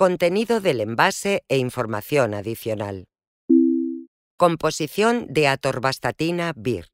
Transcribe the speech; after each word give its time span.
Contenido 0.00 0.62
del 0.62 0.80
envase 0.80 1.44
e 1.50 1.58
información 1.58 2.32
adicional. 2.32 3.04
Composición 4.38 5.26
de 5.28 5.46
atorvastatina 5.46 6.54
BIR. 6.56 6.86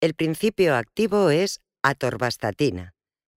El 0.00 0.14
principio 0.14 0.74
activo 0.74 1.30
es 1.30 1.60
atorvastatina. 1.84 2.94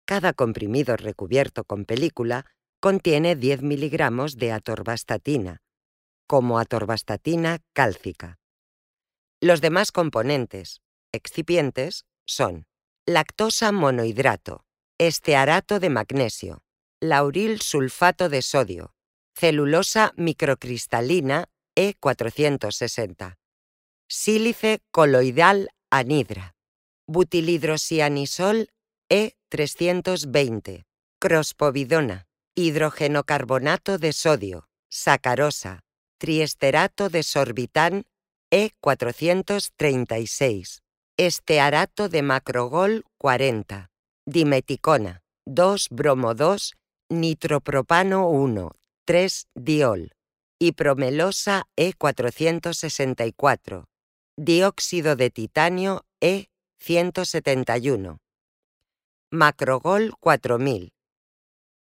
Cada 0.06 0.32
comprimido 0.32 0.96
recubierto 0.96 1.64
con 1.64 1.84
película 1.84 2.46
contiene 2.80 3.36
10 3.36 3.60
miligramos 3.60 4.38
de 4.38 4.52
atorvastatina, 4.52 5.58
como 6.26 6.58
atorvastatina 6.58 7.58
cálcica. 7.74 8.38
Los 9.42 9.60
demás 9.60 9.92
componentes, 9.92 10.80
excipientes, 11.12 12.06
son 12.26 12.64
lactosa 13.04 13.70
monohidrato, 13.70 14.64
estearato 14.96 15.78
de 15.78 15.90
magnesio, 15.90 16.62
lauril 17.00 17.60
sulfato 17.60 18.28
de 18.28 18.42
sodio, 18.42 18.92
celulosa 19.34 20.12
microcristalina 20.16 21.48
E460, 21.76 23.36
sílice 24.08 24.80
coloidal 24.90 25.68
anhidra, 25.90 26.56
butilhidrosianisol 27.06 28.70
E320, 29.08 30.86
crospovidona, 31.20 32.26
hidrogenocarbonato 32.56 33.98
de 33.98 34.12
sodio, 34.12 34.68
sacarosa, 34.90 35.84
triesterato 36.18 37.10
de 37.10 37.22
sorbitán 37.22 38.06
E436, 38.50 40.80
estearato 41.16 42.08
de 42.08 42.22
macrogol 42.22 43.04
40, 43.18 43.92
dimeticona, 44.26 45.22
2-bromo-2, 45.46 46.74
nitropropano 47.10 48.28
1, 48.28 48.70
3-diol, 49.06 50.12
y 50.58 50.72
promelosa 50.72 51.68
E464, 51.76 53.86
dióxido 54.36 55.14
de 55.16 55.30
titanio 55.30 56.04
E171, 56.20 58.18
macrogol 59.30 60.14
4000. 60.20 60.92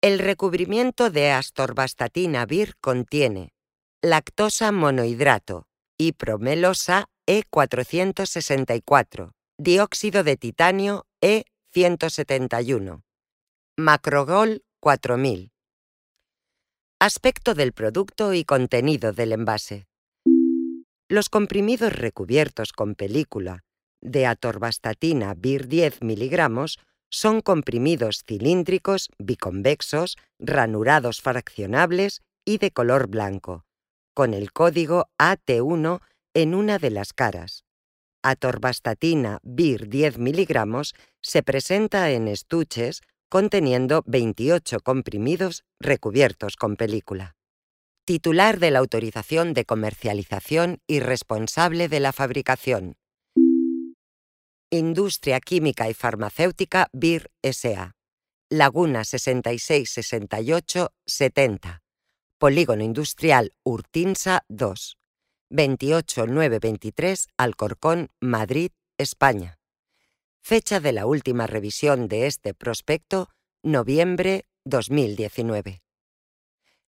El 0.02 0.20
recubrimiento 0.20 1.10
de 1.10 1.32
astorbastatina 1.32 2.46
vir 2.46 2.76
contiene 2.80 3.54
lactosa 4.02 4.72
monohidrato 4.72 5.68
y 5.98 6.14
promelosa 6.14 7.10
E464, 7.28 9.34
dióxido 9.58 10.24
de 10.24 10.38
titanio 10.38 11.06
E171, 11.22 13.02
macrogol 13.78 14.64
4000. 14.84 15.54
Aspecto 17.00 17.54
del 17.54 17.72
producto 17.72 18.34
y 18.34 18.44
contenido 18.44 19.14
del 19.14 19.32
envase. 19.32 19.88
Los 21.08 21.30
comprimidos 21.30 21.94
recubiertos 21.94 22.74
con 22.74 22.96
película 22.96 23.64
de 24.02 24.26
atorvastatina 24.26 25.36
BIR 25.36 25.70
10 25.70 26.02
miligramos 26.02 26.80
son 27.10 27.40
comprimidos 27.40 28.24
cilíndricos, 28.28 29.10
biconvexos, 29.20 30.18
ranurados 30.38 31.22
fraccionables 31.22 32.22
y 32.44 32.58
de 32.58 32.72
color 32.72 33.08
blanco, 33.08 33.64
con 34.14 34.34
el 34.34 34.52
código 34.52 35.06
AT1 35.18 36.02
en 36.34 36.54
una 36.54 36.78
de 36.78 36.90
las 36.90 37.14
caras. 37.14 37.64
Atorvastatina 38.22 39.40
BIR 39.44 39.88
10 39.88 40.18
miligramos 40.18 40.94
se 41.22 41.42
presenta 41.42 42.12
en 42.12 42.28
estuches 42.28 43.02
conteniendo 43.34 44.04
28 44.06 44.82
comprimidos 44.82 45.64
recubiertos 45.80 46.56
con 46.56 46.76
película. 46.76 47.36
Titular 48.06 48.60
de 48.60 48.70
la 48.70 48.78
autorización 48.78 49.56
de 49.56 49.66
comercialización 49.66 50.82
y 50.86 51.00
responsable 51.00 51.90
de 51.90 52.00
la 52.00 52.12
fabricación. 52.14 52.96
Industria 54.70 55.40
Química 55.40 55.90
y 55.90 55.96
Farmacéutica 55.96 56.90
BIR 56.94 57.32
SA. 57.42 57.94
Laguna 58.52 59.04
6668 59.04 60.94
70. 61.08 61.82
Polígono 62.38 62.84
Industrial 62.84 63.52
Urtinsa 63.64 64.46
2. 64.50 65.00
28923 65.50 67.30
Alcorcón, 67.38 68.10
Madrid, 68.20 68.70
España. 69.00 69.58
Fecha 70.46 70.82
de 70.82 70.92
la 70.92 71.06
última 71.06 71.48
revisión 71.48 72.10
de 72.10 72.28
este 72.28 72.54
prospecto, 72.54 73.30
noviembre 73.64 74.44
2019. 74.66 75.82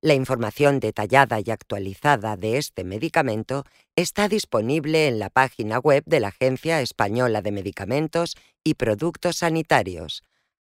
La 0.01 0.13
información 0.13 0.81
detallada 0.81 1.39
y 1.39 1.49
actualizada 1.49 2.35
de 2.35 2.57
este 2.57 2.83
medicamento 2.83 3.63
está 3.95 4.27
disponible 4.27 5.07
en 5.07 5.19
la 5.19 5.29
página 5.29 5.79
web 5.79 6.03
de 6.05 6.19
la 6.19 6.27
Agencia 6.27 6.81
Española 6.81 7.41
de 7.41 7.53
Medicamentos 7.53 8.35
y 8.61 8.73
Productos 8.73 9.37
Sanitarios, 9.37 10.21